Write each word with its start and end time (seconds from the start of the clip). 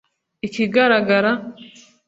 Ikigaragara 0.47 1.31